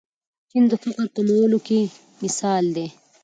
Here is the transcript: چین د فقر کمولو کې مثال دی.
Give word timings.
چین 0.49 0.63
د 0.71 0.73
فقر 0.83 1.05
کمولو 1.15 1.59
کې 1.67 1.79
مثال 2.23 2.63
دی. 2.75 2.87